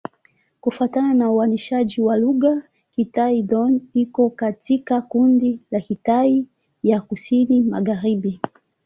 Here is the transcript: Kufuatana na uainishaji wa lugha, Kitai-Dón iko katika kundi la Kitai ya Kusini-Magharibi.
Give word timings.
Kufuatana 0.61 1.13
na 1.13 1.31
uainishaji 1.31 2.01
wa 2.01 2.17
lugha, 2.17 2.61
Kitai-Dón 2.91 3.81
iko 3.93 4.29
katika 4.29 5.01
kundi 5.01 5.59
la 5.71 5.81
Kitai 5.81 6.45
ya 6.83 7.01
Kusini-Magharibi. 7.01 8.39